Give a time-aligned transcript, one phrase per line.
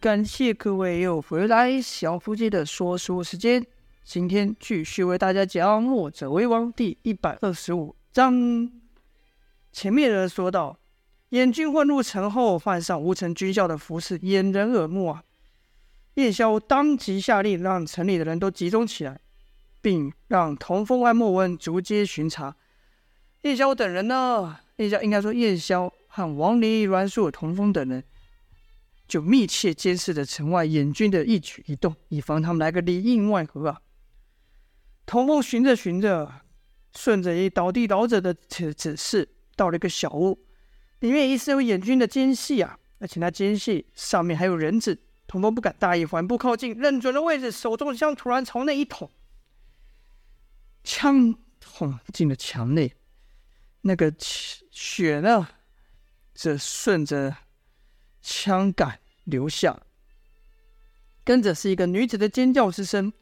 [0.00, 3.64] 感谢各位又回来小夫妻的说书时间。
[4.04, 8.70] 今天继续为大家讲《墨者为王》第一百二十五章。
[9.72, 10.78] 前面人说到，
[11.30, 15.22] 燕军混入城后，换上吴城军校的服饰，掩人耳目啊。
[16.14, 19.20] 燕萧当即下令，让城里的人都集中起来，
[19.80, 22.56] 并让童风和莫文逐街巡查。
[23.42, 24.58] 燕萧等人呢？
[24.76, 28.02] 燕萧应该说燕萧和王离、阮硕、童风等人，
[29.10, 33.80] 就密切监视着城外燕军的一举一动，以防他们来个里应外合啊。
[35.04, 36.32] 童风寻着寻着，
[36.94, 40.46] 顺着一倒地倒者的指指示，到了一个小屋，
[41.00, 44.96] 里面疑似有燕军的奸细啊，而且那奸细上面还有人质。
[45.26, 49.10] 童风不敢大意，缓步靠近，认准了位置，手中的枪突然朝内一捅，
[50.84, 52.94] 枪捅进了墙内，
[53.80, 54.14] 那个
[54.70, 55.48] 血呢，
[56.32, 57.36] 则顺着
[58.22, 59.80] 枪杆留下，
[61.24, 63.12] 跟着是一个女子的尖叫之声，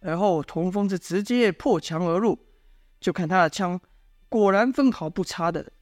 [0.00, 2.38] 而后童风是直接破墙而入，
[2.98, 3.80] 就看他的枪
[4.28, 5.72] 果然分毫不差的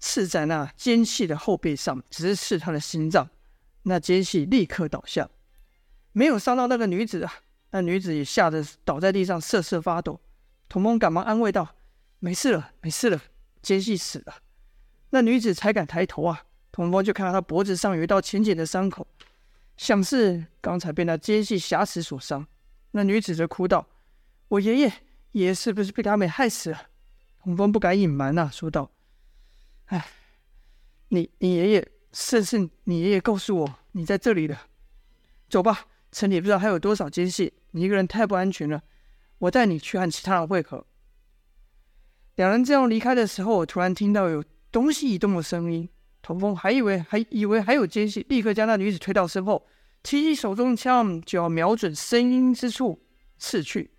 [0.00, 3.30] 刺在那奸细的后背上，直刺他的心脏。
[3.84, 5.28] 那奸细立刻倒下，
[6.12, 7.32] 没有伤到那个女子啊。
[7.70, 10.20] 那女子也吓得倒在地上瑟瑟发抖。
[10.68, 11.74] 童风赶忙安慰道
[12.20, 13.20] ：“没事了，没事了，
[13.62, 14.36] 奸细死了。”
[15.10, 16.44] 那女子才敢抬头啊。
[16.72, 19.06] 童风就看到他脖子上有一道浅浅的伤口，
[19.76, 22.46] 像是刚才被那奸细挟持所伤。
[22.90, 23.86] 那女子则哭道
[24.48, 24.92] ：“我爷爷，
[25.32, 26.88] 爷爷是不是被他们害死了？”
[27.44, 28.90] 童风不敢隐瞒呐，说道
[29.86, 30.04] ：“哎，
[31.08, 34.54] 你你爷爷。”是是，你爷爷告诉我你在这里的。
[35.48, 38.82] 走吧，城里不知道还有多少奸细，你一个人太不安全了。
[39.38, 40.86] 我带你去和其他人会合。
[42.34, 45.88] 两人这样离开的时候，我突然听到有东西移动的声音。
[46.22, 49.66] 童风还以为还以为还有奸细，立刻将那女子推到身后，
[50.02, 53.04] 提起手中枪就要瞄准声音之处
[53.38, 53.90] 刺去。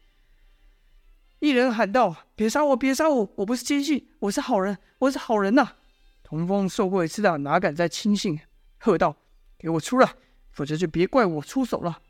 [1.40, 2.78] 一人喊道：“别杀我！
[2.78, 3.30] 别杀我！
[3.36, 5.78] 我不是奸细，我是好人，我是好人呐、啊！”
[6.24, 8.40] 童风受过一次的，哪敢再轻信？
[8.78, 9.18] 喝道
[9.60, 10.14] ：“给我出来，
[10.52, 12.02] 否则就别怪我出手了。”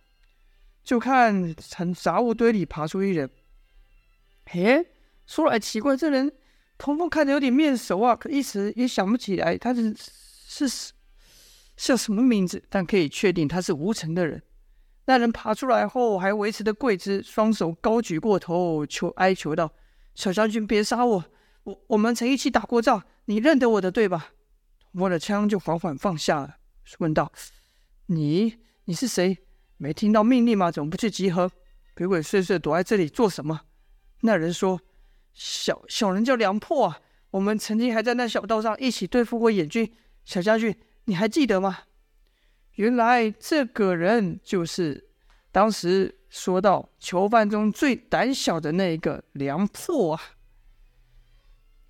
[0.84, 3.28] 就看从杂物堆里爬出一人。
[4.46, 4.86] 嘿，
[5.26, 6.32] 说来奇怪，这人
[6.78, 10.94] 童风看着有点面熟啊，可一时也想不起来他是是是
[11.76, 14.42] 叫什么名字，但可以确定他是吴城的人。
[15.06, 19.74] 那人爬出来后还维持着跪姿，双手高举过头，求哀求道
[20.16, 21.26] ：“小将军，别杀我！
[21.64, 24.34] 我我们曾一起打过仗。”你认得我的对吧？
[24.94, 26.58] 我的枪就缓缓放下了，
[27.00, 27.32] 问道
[28.08, 29.38] ：“你你是谁？
[29.78, 30.70] 没听到命令吗？
[30.70, 31.50] 怎么不去集合？
[31.96, 33.62] 鬼鬼祟祟躲在这里做什么？”
[34.22, 34.80] 那人说
[35.34, 37.00] ：“小小人叫梁破啊，
[37.32, 39.92] 我们曾经还在那小道上一起对付过眼军。
[40.26, 41.80] 小将军，你还记得吗？”
[42.76, 45.10] 原来这个人就是
[45.52, 50.22] 当时说到囚犯中最胆小的那一个梁破啊。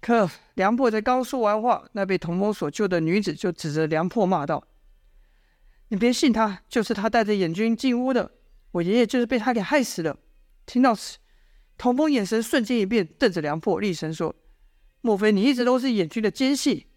[0.02, 4.68] 可梁破才刚说完话，那被童风所救的女子就指着梁破骂道
[5.88, 8.32] ：“你别信他，就是他带着眼军进屋的。
[8.72, 10.18] 我爷爷就是被他给害死了。”
[10.66, 11.20] 听到此，
[11.84, 14.34] 童风眼神瞬间一变，瞪着梁破，厉声说
[15.04, 16.88] ：“莫非你一直都是眼军的奸细？”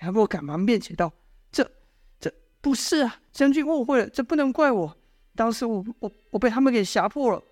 [0.00, 1.12] 梁破赶忙辩解道
[1.52, 1.70] ：“这、
[2.18, 4.96] 这不是啊，将军误会了，这不能怪我。
[5.36, 7.42] 当时我、我、我被他们给胁迫了，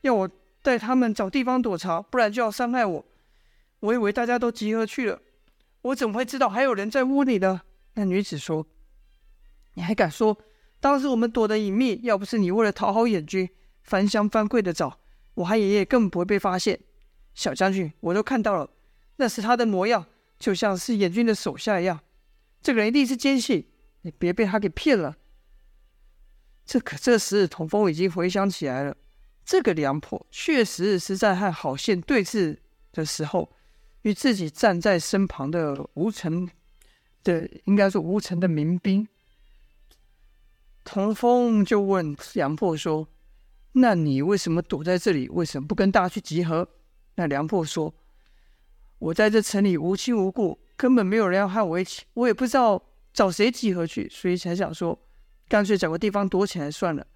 [0.00, 0.30] 要我
[0.62, 3.04] 带他们找地方躲藏，不然就要伤害我。”
[3.80, 5.20] 我以为大家都集合去了，
[5.82, 7.60] 我怎么会知道还有人在屋里呢？
[7.92, 8.66] 那女子说
[9.76, 10.38] ：“你还敢说，
[10.80, 13.50] 当时我们躲得隐秘，要不是你为了讨好眼军，
[13.82, 14.98] 翻箱翻柜的找，
[15.34, 16.78] 我和爷爷根本不会被发现。
[17.34, 18.70] 小将军，我都看到了，
[19.16, 20.06] 那是他的模样，
[20.38, 22.00] 就像是燕军的手下一样。
[22.60, 23.70] 这个人一定是奸细，
[24.02, 25.16] 你别被他给骗了。”
[26.66, 28.96] 这可这时，童风已经回想起来了，
[29.44, 32.58] 这个梁破确实是在和郝宪对峙
[32.92, 33.52] 的时候。
[34.02, 36.50] 与自己站在身旁的吴城
[37.22, 39.06] 的，应该是吴城的民兵，
[40.82, 43.06] 童风就问梁破说
[43.72, 45.28] ：“那你为什么躲在这里？
[45.30, 46.68] 为什么不跟大家去集合？”
[47.16, 47.94] 那梁破说
[48.98, 52.82] ：“我在这城里无亲无故，根本没有人要和我一起，我也不知道
[53.12, 54.98] 找谁集合去，所以才想说，
[55.48, 57.06] 干脆找个地方躲起来算了。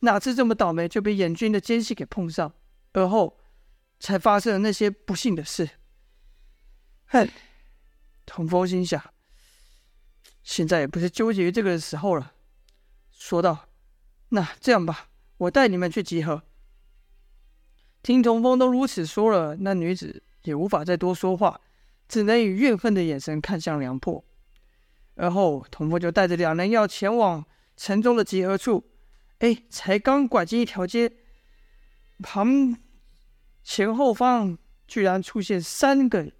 [0.00, 2.52] 哪知这么倒霉，就被燕军的奸细给碰上，
[2.92, 3.38] 而后
[4.00, 5.68] 才发生了那些不幸的事。”
[7.06, 7.28] 哼，
[8.24, 9.02] 童风心想，
[10.42, 12.32] 现在也不是纠结于这个时候了，
[13.12, 13.68] 说道
[14.30, 15.08] ：“那这样吧，
[15.42, 16.42] 我带你们去集合。”
[18.02, 21.60] 听童风都如此说了，那女子也无法再多说话，
[22.08, 24.24] 只能以怨恨的眼神看向梁破。
[25.14, 27.44] 而后，童风就带着两人要前往
[27.76, 28.84] 城中的集合处，
[29.38, 31.12] 哎，才刚拐进一条街，
[32.22, 32.76] 旁
[33.62, 34.58] 前后方
[34.88, 36.32] 居然出现三个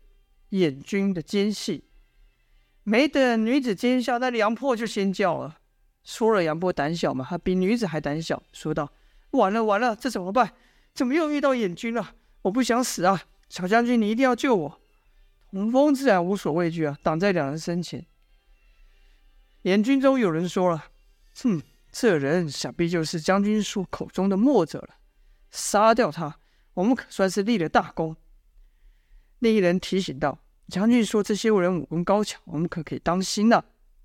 [0.51, 1.85] 眼军的奸细。
[2.83, 5.61] 没等女子见笑，那梁破就先叫了。
[6.05, 8.93] 说了杨波胆小嘛，他比女子还胆小，说道
[9.33, 10.53] ：“完了完了，这怎么办？
[10.95, 12.15] 怎么又遇到演军了？
[12.43, 13.23] 我不想死啊！
[13.49, 14.81] 小将军，你一定要救我！”
[15.53, 18.05] 童风自然无所畏惧啊，挡在两人身前。
[19.63, 20.87] 演军中有人说了
[21.43, 24.97] ：“哼，这人想必就是将军说口中的墨者了。
[25.51, 26.39] 杀掉他，
[26.75, 28.17] 我们可算是立了大功。”
[29.39, 30.39] 另一人提醒道。
[30.69, 33.63] 将军说：“这些人武功高强，我们可可以当心呐。”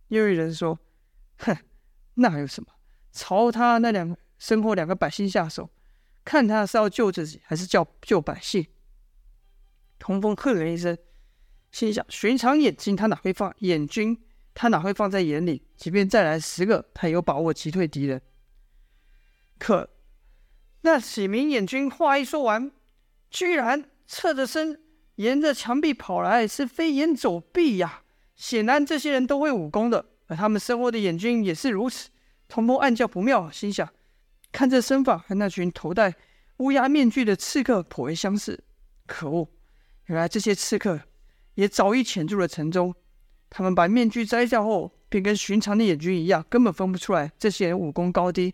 [0.10, 0.78] 又一人说
[1.40, 1.56] ：“哼，
[2.18, 2.70] 那还有什么？
[3.12, 5.70] 朝他那两身后两个百姓下手，
[6.24, 8.68] 看他是要救自己，还是叫救百姓？”
[9.98, 10.98] 童风哼了一声，
[11.72, 14.22] 心想：“寻常眼睛他哪会放眼军？
[14.54, 15.68] 他哪会放在眼里？
[15.76, 18.22] 即便再来十个，他也有把握击退敌人。”
[19.58, 19.90] 可
[20.82, 22.72] 那几名眼军话一说完，
[23.30, 24.84] 居然侧着身。
[25.16, 28.04] 沿着墙壁跑来，是飞檐走壁呀！
[28.36, 32.10] 显然这些人都会武功的，而他们身后的眼军也是如此。
[32.48, 33.90] 童风暗叫不妙，心想：
[34.52, 36.16] 看这身法和那群头戴
[36.58, 38.64] 乌鸦面具的刺客颇为相似。
[39.06, 39.50] 可恶！
[40.06, 41.00] 原来这些刺客
[41.56, 42.94] 也早已潜入了城中。
[43.50, 48.54] 他们把面具摘下后，便跟寻常的眼军一样，根本分不出来这些人武功高低。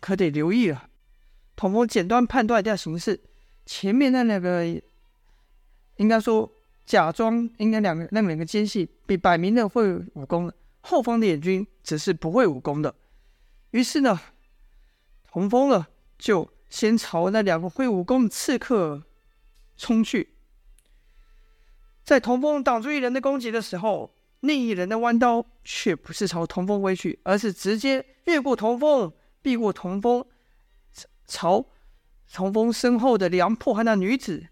[0.00, 0.88] 可得留意了。
[1.56, 3.20] 童风简单判断一下形势，
[3.64, 4.80] 前面那两个。
[5.96, 6.48] 应该说，
[6.86, 12.94] 假装应该两个那两个奸细比摆明了会武功的，后方的演军只是不会武功的。
[13.70, 14.20] 于是呢，
[15.30, 15.86] 童风呢
[16.16, 19.04] 就先朝那两个会武功的刺客
[19.76, 20.34] 冲去。
[22.02, 30.24] 在童风挡住一人的攻击的时候，另一人的弯刀却不是朝童风挥去，而是直接越过童风，避过童风，
[31.26, 31.66] 朝
[32.32, 34.46] 童风身后的梁破和那女子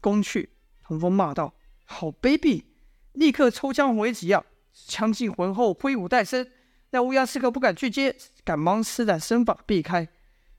[0.00, 0.50] 攻去。
[0.82, 1.54] 童风骂道
[1.84, 2.64] ：“好卑鄙！”
[3.12, 4.44] 立刻抽枪回击啊！
[4.72, 6.50] 枪进魂后，挥舞带身。
[6.90, 8.14] 那乌鸦刺客不敢去接，
[8.44, 10.08] 赶忙施展身法避开。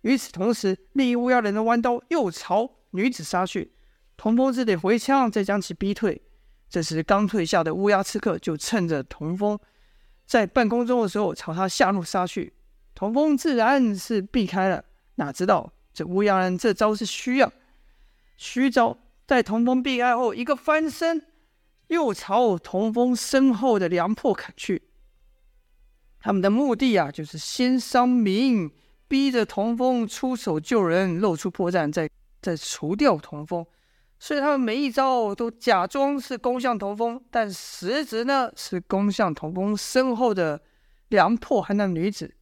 [0.02, 3.74] 与此同时，另一乌鸦人的弯刀又朝女子杀去。
[4.18, 6.22] 童风只得回枪，再将其逼退。
[6.70, 9.60] 这时，刚退下的乌鸦刺客就趁着童风
[10.26, 12.54] 在半空中的时候，朝他下路杀去。
[12.96, 14.84] 童风自然是避开了，
[15.16, 17.52] 哪知道这乌鸦人这招是虚啊，
[18.38, 18.98] 虚招。
[19.26, 21.26] 在童风避开后，一个翻身，
[21.94, 24.90] 又朝童风身后的梁破砍去。
[26.20, 28.70] 他们的目的啊，就是先伤民，
[29.08, 32.10] 逼着童风出手救人，露出破绽，再
[32.42, 33.66] 再除掉童风。
[34.20, 40.62] 所以他们每一招都假装是攻向童风，但实质呢是攻向童风身后的
[41.08, 42.36] 梁破和那女子。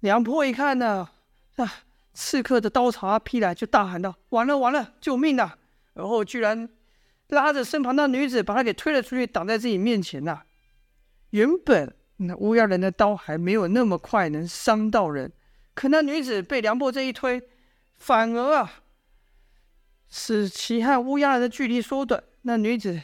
[0.00, 1.08] 梁破一看呢，
[1.56, 1.72] 啊。
[2.16, 5.58] 刺客的刀叉劈来，就大喊道：“完了完了，救命啊！”
[5.94, 6.68] 而后居然
[7.34, 10.42] 拉着身旁的女子，把她给推了出去，挡在自己面前呐。
[11.30, 15.30] 原本那乌鸦人的刀还没有那么快能伤到人，
[15.74, 17.42] 可那女子被梁破这一推，
[17.98, 18.82] 反而啊，
[20.08, 22.22] 使其和乌鸦人的距离缩短。
[22.42, 23.00] 那女子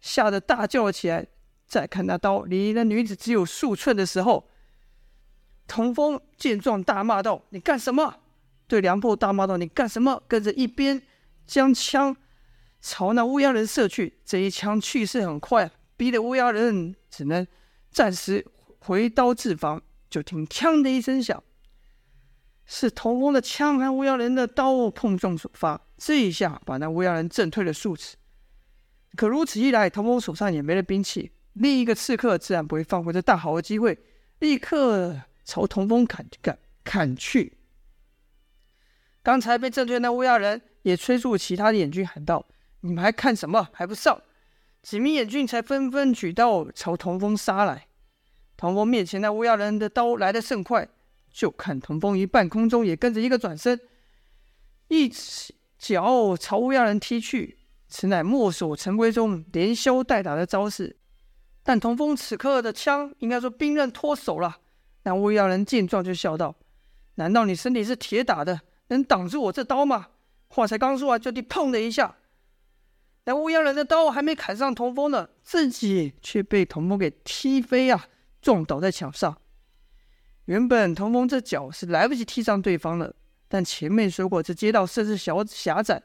[0.00, 1.26] 吓得大叫了起来。
[1.66, 4.48] 再看那刀离那女子只有数寸的时候，
[5.66, 8.20] 童风见状大骂道：“你干什么？”
[8.68, 11.02] 对梁破大骂道：“你干什么？”跟着一边
[11.46, 12.14] 将枪
[12.84, 14.18] 朝那乌鸦人射去。
[14.26, 17.46] 这一枪去势很快，逼得乌鸦人只能
[17.90, 18.46] 暂时
[18.78, 19.80] 回刀自防。
[20.10, 21.42] 就听“枪”的一声响，
[22.66, 25.80] 是童风的枪和乌鸦人的刀碰撞所发。
[25.96, 28.16] 这一下把那乌鸦人震退了数尺。
[29.16, 31.32] 可如此一来，童风手上也没了兵器。
[31.54, 33.98] 另一个刺客自然不会放过这大好的机会，
[34.40, 37.56] 立刻朝童风砍砍砍去。
[39.22, 42.46] 刚才被震退的那乌鸦人也催促其他的眼军喊道
[42.84, 43.66] ：“你们还看什么？
[43.72, 44.20] 还不上！”
[44.82, 47.86] 几名眼镜才纷纷举刀朝童风杀来。
[48.56, 50.86] 童风面前那乌鸦人的刀来得甚快，
[51.32, 53.80] 就看童风于半空中也跟着一个转身，
[54.88, 55.10] 一
[55.78, 57.58] 脚朝乌鸦人踢去。
[57.88, 60.96] 此乃墨守成规中连削带打的招式。
[61.62, 64.58] 但童风此刻的枪应该说兵刃脱手了。
[65.04, 66.54] 那乌鸦人见状就笑道
[67.16, 70.08] ：“难道你身体是铁打的？”能挡住我这刀吗？
[70.48, 72.14] 话才刚说完，就地砰的一下，
[73.26, 78.06] 那乌鸦人的刀还没砍上童风呢，自己却被童风给踢飞啊，
[78.42, 79.38] 撞倒在墙上。
[80.44, 83.14] 原本童风这脚是来不及踢上对方了，
[83.48, 86.02] 但前面说过这街道甚是小狭窄，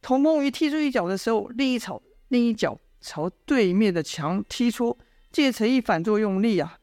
[0.00, 4.98] 童风于踢出一脚的时候，另一朝另一脚朝对面的墙踢出，
[5.30, 6.78] 借此一反作用力啊，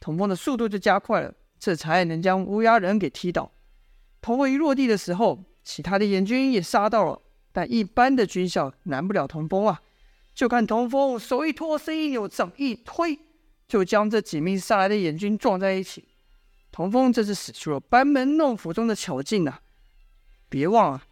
[0.00, 3.52] 童风的速度就加快了，这才能将乌鸦人给踢倒。
[4.22, 7.20] 童风一落地的时候，其他的燕军也杀到了，
[7.52, 9.82] 但一般的军校难不了童风啊！
[10.34, 13.18] 就看童风手一托，身一扭，掌一推，
[13.68, 16.08] 就将这几名杀来的眼军撞在一起。
[16.70, 19.60] 童风这是使出了班门弄斧中的巧劲啊！
[20.48, 21.02] 别忘了，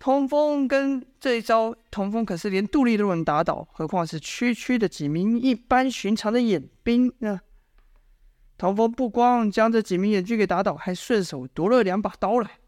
[0.00, 7.40] 童风跟这一招，童风可是连杜丽都能打倒，何况是区区的几名一般寻常的眼兵呢？
[8.58, 12.58] 童风不光将这几名眼军给打倒，还顺手夺了两把刀来，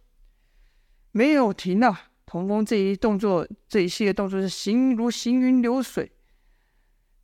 [1.11, 2.08] 没有停啊！
[2.29, 6.13] 童风这一动作，这一系列动作是行如行云流水。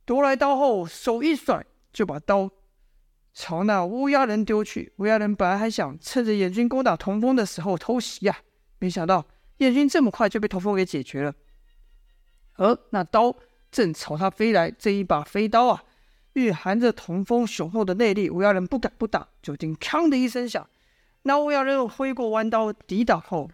[0.03, 2.49] 夺来刀后，手一甩，就把刀
[3.31, 4.93] 朝那乌鸦人丢去。
[4.95, 8.35] 乌鸦人本来还想趁着燕军攻打童风的时候偷袭呀、
[8.79, 9.23] 没想到
[9.57, 11.35] 燕军这么快就被童风给解决了。
[12.55, 13.35] 而那刀
[13.69, 15.83] 正朝他飞来，这一把飞刀啊！
[16.33, 20.67] 蕴含着童风雄厚的内力，乌鸦人不敢不打，就听“锵”的一声响，
[21.21, 23.51] 那乌鸦人挥过弯刀抵挡后，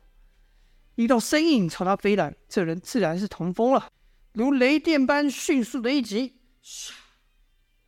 [0.95, 3.89] 一道身影朝他飞来，这人自然是童风了，
[4.33, 6.91] 如雷电般迅速的一击，唰，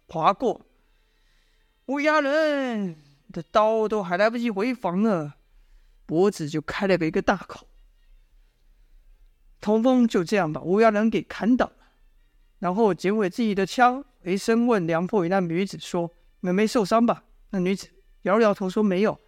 [0.08, 0.66] 划过，
[1.88, 2.98] 乌鸦人
[3.32, 5.34] 的刀都还来不及回防呢，
[6.06, 7.68] 脖子就开了个一个大口，
[9.60, 11.76] 童风就这样把乌鸦人给砍倒了，
[12.60, 14.04] 然后捡回自己的枪。
[14.24, 17.90] 回身问梁破与那女子说：“你们没受伤吧？”那女子
[18.22, 19.20] 摇了摇头说：“没有。”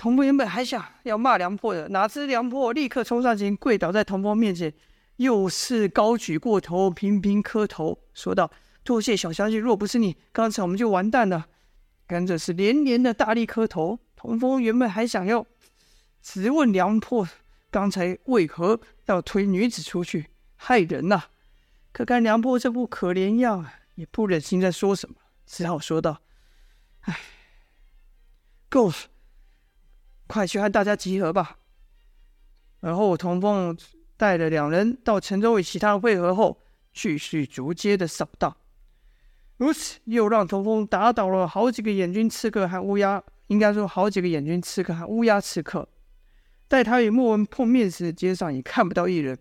[0.00, 4.72] 童风原本还想要骂梁破的，哪知梁破立刻冲上前，跪倒在童风面前，
[5.16, 8.50] 又是高举过头，频频磕头，说道
[8.82, 11.48] ：“多谢小将军，若不是你，刚才我们就完蛋了。”
[12.08, 13.98] 跟着是连连的大力磕头。
[14.16, 15.44] 童风原本还想要
[16.22, 17.28] 质问梁破，
[17.70, 21.24] 刚才为何要推女子出去，害人呐、
[21.92, 23.66] 可看梁破这副可怜样，
[23.96, 26.22] 也不忍心再说什么，只好说道
[27.04, 27.18] ：“唉，
[28.70, 28.94] 够了，
[30.30, 31.56] 快去和大家集合吧。”
[32.80, 33.76] 而后童风
[34.16, 36.58] 带着两人到城中与其他人会合后，
[36.94, 38.56] 继续逐街的扫荡。
[39.58, 45.86] 如此，又让童风打倒了好几个燕军刺客和乌鸦，应该说好几个燕军刺客和乌鸦刺客。
[46.66, 49.38] 待他与莫文碰面时，街上已看不到一人。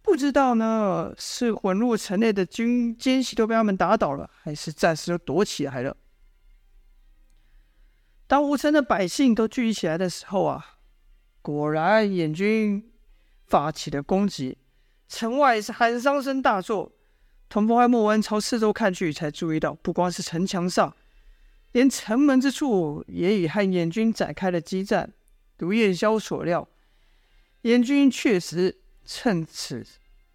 [0.00, 5.94] 不知道呢，是混入城内的军奸细都被他们打倒了，还是暂时都躲起来了？
[8.26, 10.78] 当吴城的百姓都聚集起来的时候啊，
[11.42, 12.92] 果然燕军
[13.46, 14.58] 发起了攻击，
[15.08, 16.92] 城外是喊伤声大作。
[17.48, 20.94] 童风和莫文朝四周看去，才注意到，不光是城墙上，
[21.72, 25.12] 连城门之处也已和燕军展开了激战。
[25.58, 26.68] 如燕萧所料，
[27.62, 28.78] 燕军确实。
[29.08, 29.86] 趁此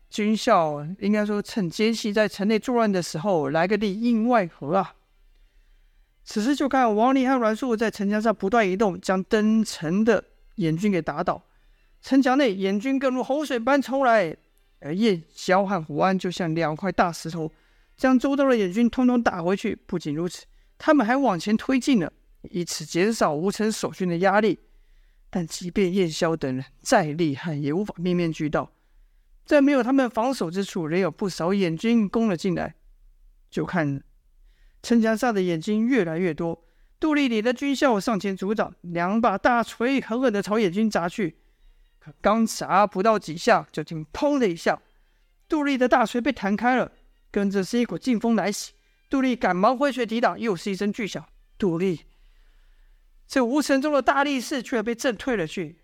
[0.09, 4.95] 军校，应该说趁奸细在城内作乱的时候，来个里应外合啊！
[6.23, 10.23] 此时就看王林和阮树在城墙上不断移动，将登城的
[10.55, 11.43] 燕军给打倒。
[12.01, 14.35] 城墙内燕军更如洪水般冲来，
[14.79, 17.51] 而燕萧和胡安就像两块大石头，
[17.97, 19.75] 将周遭的燕军通通打回去。
[19.85, 20.45] 不仅如此，
[20.77, 22.11] 他们还往前推进了，
[22.49, 24.57] 以此减少吴城守军的压力。
[25.29, 28.71] 但即便燕萧等人再厉害，也无法面面俱到。
[29.45, 32.75] 在没有他们防守之处，仍有不少燕军攻了进来。
[33.49, 34.01] 就看
[34.81, 36.63] 城墙上的眼睛越来越多，
[36.99, 41.37] 杜丽里的军校上前阻挡，两把大锤狠狠地朝燕军砸去。
[41.99, 44.81] 可刚砸不到几下，就听“砰”的一下，
[45.47, 46.91] 杜丽的大锤被弹开了，
[47.29, 48.73] 跟着是一股劲风来袭。
[49.07, 51.23] 杜丽赶忙挥锤抵挡，又是一声巨响，
[51.59, 52.01] 杜丽。
[53.27, 55.77] 这吴城中的大力士却被震退了去，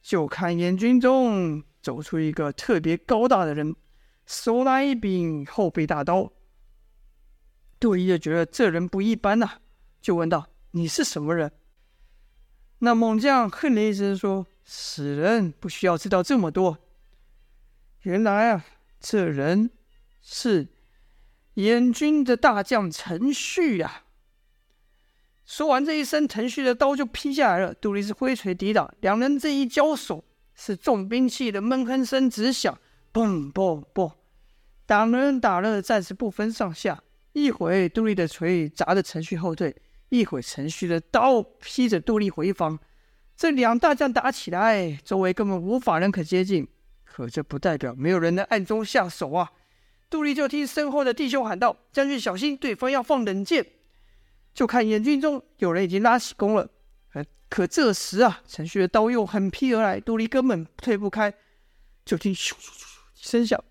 [0.00, 3.74] 就看燕军中走出一个特别高大的人，
[4.24, 6.32] 手拿一柄后背大刀。
[7.78, 9.58] 杜丽就觉得这人不一般呐、
[10.00, 11.52] 就问道：“你是什么人？”
[12.80, 16.78] 那猛将哼了一声说：“死人不需要知道这么多。
[18.02, 18.64] 原来啊，
[19.00, 19.70] 这人
[20.20, 20.68] 是
[21.54, 24.04] 燕军的大将陈旭呀。”
[25.44, 27.72] 说完这一声，陈旭的刀就劈下来了。
[27.72, 32.78] 杜丽是挥锤抵挡，两人这一交手，是重兵器的闷哼声直响，
[33.12, 34.12] 嘣嘣嘣，
[34.86, 37.02] 打人打了暂时不分上下。
[37.36, 39.76] 一会杜丽的锤砸着陈旭后退，
[40.08, 42.78] 一会陈旭的刀劈着杜丽回防。
[43.36, 46.66] 这两大将打起来，周围根本无法人可接近。
[47.04, 49.52] 可这不代表没有人能暗中下手啊！
[50.08, 53.66] 杜丽就听身后的弟兄喊道：“将军小心，对方要放冷箭。”
[54.54, 56.66] 就看燕军中有人已经拉起弓了，
[57.50, 61.34] 可这时啊，陈旭的刀又狠劈而来，杜丽根本退不开。
[62.02, 63.62] 就听咻咻咻咻一声响，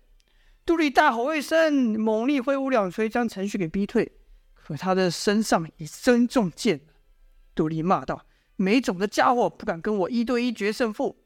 [0.66, 4.10] 杜丽大吼一声，猛力挥舞两锤，将陈旭给逼退。
[4.52, 6.80] 可他的身上已身中箭。
[7.54, 11.22] 杜丽骂道：“没种的家伙，不敢跟我一对一决胜负。”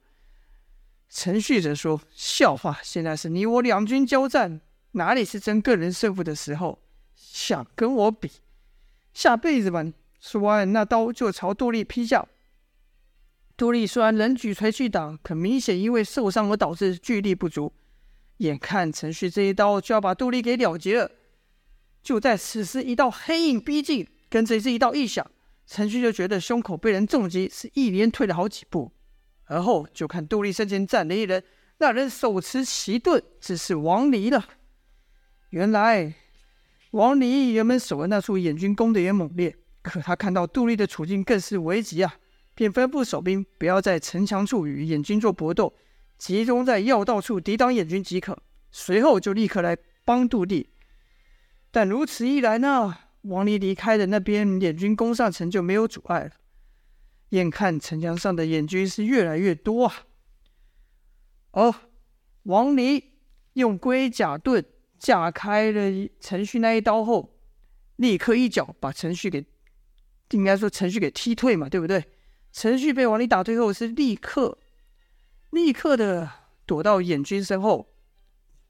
[1.09, 4.61] 陈旭则说：“笑话，现在是你我两军交战，
[4.93, 6.79] 哪里是争个人胜负的时候？
[7.15, 8.31] 想跟我比，
[9.15, 9.83] 下辈子吧！”
[10.21, 12.29] 说完，那刀就朝杜丽劈下。
[13.57, 17.73] 杜丽虽然仍举锤去挡，可明显因为受伤而导致巨力不足。
[18.41, 21.11] 眼看陈旭这一刀就要把杜丽给了结了，
[22.03, 25.25] 就在此时，一道黑影逼近，跟着是一道异响。
[25.67, 28.91] 陈旭就觉得胸口被人重击，是一连退了好几步。
[29.45, 31.43] 而后就看杜丽身前站了一人，
[31.79, 34.43] 那人手持奇盾，只是王离了。
[35.51, 36.15] 原来
[36.93, 42.15] 王离原本守的那处燕军攻的也猛烈，可他看到杜丽的处境更是危急啊，
[42.55, 45.75] 便吩咐守兵不要在城墙处与燕军做搏斗，
[46.21, 48.39] 集中在要道处抵挡燕军即可。
[48.71, 50.69] 随后就立刻来帮杜地。
[51.71, 56.31] 但如此一来呢，王离离开的那边燕军攻上城就没有阻碍了。
[57.31, 59.95] 眼看城墙上的眼军是越来越多啊！
[61.53, 61.75] 哦，
[62.43, 63.13] 王离
[63.55, 64.65] 用龟甲盾
[64.99, 67.39] 架开了陈旭那一刀后，
[67.97, 69.45] 立刻一脚把陈旭给，
[70.31, 72.05] 应该说陈旭给踢退嘛，对不对？
[72.53, 74.59] 陈旭被王离打退后，是立刻
[75.51, 76.31] 立刻的
[76.65, 77.89] 躲到燕军身后，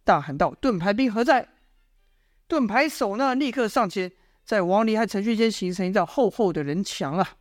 [0.04, 1.48] 大喊道：“盾牌兵何在？”
[2.48, 4.10] 盾牌手呢，立刻上前，
[4.44, 7.36] 在王离和陈旭间形成一道厚厚的人墙啊！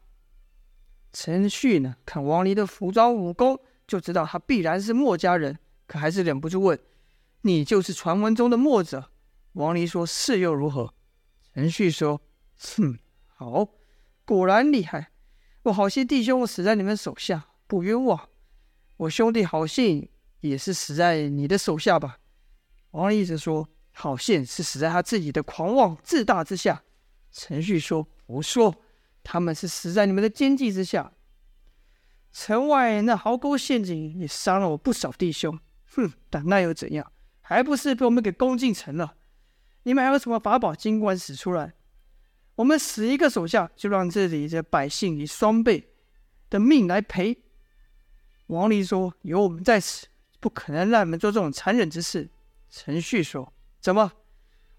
[1.11, 6.79] 陈旭呢，看王离的服装武功，就知道他必然是墨家人，可还是忍不住问
[7.41, 9.09] ：“你就是传闻中的墨者？”
[9.53, 10.93] 王离说：“是又如何？”
[11.55, 12.21] 陈旭说
[12.77, 13.67] ：“哼，好，
[14.25, 15.11] 果然厉害。
[15.63, 18.28] 我好些弟兄死在你们手下，不冤枉。
[18.99, 20.09] 我兄弟郝信
[20.41, 22.17] 也是死在你的手下吧？”
[22.91, 26.83] 王一直说：“郝信是死在他自己的狂妄自大之下。”
[27.31, 28.75] 陈旭说：“胡说。”
[29.21, 31.11] 他们是死在你们的奸计之下。
[32.31, 35.59] 城外那壕沟陷阱也伤了我不少弟兄，
[35.93, 36.11] 哼！
[36.29, 37.11] 但那又怎样？
[37.41, 39.15] 还不是被我们给攻进城了？
[39.83, 41.73] 你们还有什么法宝，尽管使出来。
[42.55, 45.89] 我们死一个手下，就让这里的百姓以双倍
[46.49, 47.43] 的命来赔。
[48.49, 50.07] 王离说：“有我们在此，
[50.39, 52.29] 不可能让你们做这种残忍之事。”
[52.69, 54.11] 陈旭说：“怎么？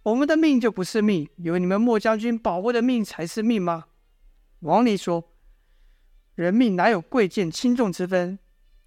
[0.02, 1.28] 我们的命就不是命？
[1.36, 3.86] 有你们莫将军保护的命才是命吗？”
[4.60, 5.32] 王离说
[6.34, 8.38] ：“人命哪有贵贱轻重之分？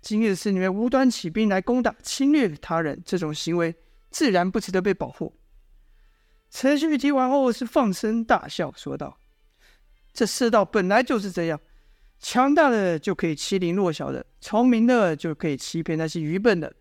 [0.02, 3.74] 今日是你们无端起兵来攻打、侵略他人，这种行为
[4.10, 5.34] 自然不值得被保护。”
[6.52, 9.18] 陈旭听完后是放声大笑，说道
[10.12, 11.60] ：“这世道本来就是这样，
[12.24, 16.74] 强大的就可以欺凌弱小的，聪明的就可以欺骗那些愚笨的。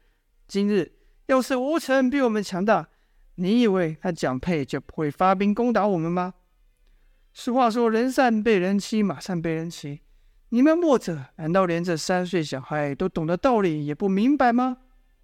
[0.46, 0.92] 今日
[1.26, 2.88] 要是吴城比我们强大，
[3.35, 6.35] 你以为他蒋沛就不会发兵攻打我们吗？”
[7.35, 10.02] 俗话说：“人善被人欺，马善被人骑。”
[10.50, 14.76] 你们墨者难道连这三岁小孩都懂得道理也不明白吗？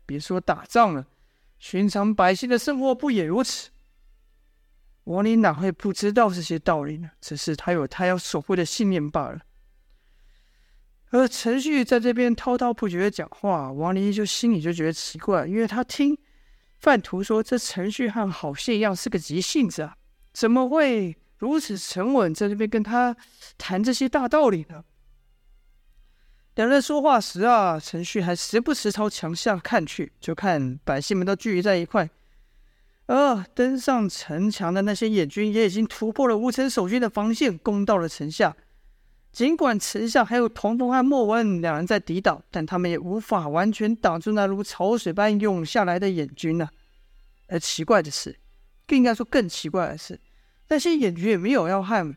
[0.04, 1.07] 别说打仗了，
[1.61, 3.70] 寻常百姓的生活不也如此？
[5.04, 7.12] 王林哪会不知道这些道理呢？
[7.20, 9.42] 只是他有他要守护的信念罢了。
[11.11, 16.16] 而陈旭在这边滔滔不绝的讲话，王林就心里就觉得奇怪，因为他听
[16.81, 19.94] 范图说，这陈旭和郝信一样是个急性子啊，
[20.33, 21.16] 怎么会？
[21.38, 23.16] 如此沉稳，在这边跟他
[23.57, 24.83] 谈这些大道理呢。
[26.57, 32.11] 两人说话时啊，陈旭还时不时朝墙下看去，就看百姓们都聚集在一块。
[33.07, 38.57] 而登上城墙的那些野军也已经突破了吴城守军的防线，攻到了城下。
[39.33, 46.69] 尽管城下还有童风和莫文两人在抵挡，但他们也无法完全挡住那如潮水般涌下来的眼军呢。
[47.47, 48.38] 而奇怪的是，
[48.87, 50.21] 更应该说更奇怪的是。
[50.69, 52.17] 那些眼军也没有要和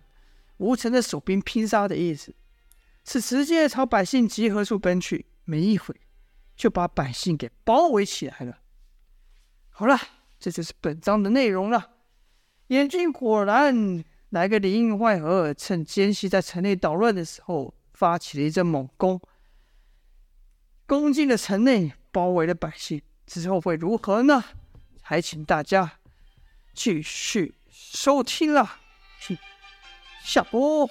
[0.58, 2.34] 吴城的守兵拼杀的意思，
[3.06, 5.26] 是直接朝百姓集合处奔去。
[5.44, 5.96] 没一会，
[6.56, 8.60] 就把百姓给包围起来了。
[9.70, 9.98] 好了，
[10.40, 11.92] 这就是本章的内容了。
[12.68, 19.22] 眼军果然来个里应外合，趁奸细在城内捣乱的时候，发起了一阵猛攻，
[20.86, 23.02] 攻进了城内，包围了百姓。
[23.26, 24.44] 之后会如何呢？
[25.02, 26.00] 还请大家
[26.74, 27.56] 继续。
[27.70, 28.80] 收听了，
[30.24, 30.90] 下播。